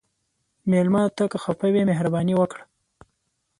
مېلمه 0.71 1.03
ته 1.17 1.23
که 1.31 1.37
خفه 1.43 1.67
وي، 1.73 1.81
مهرباني 1.89 2.33
وکړه. 2.37 2.63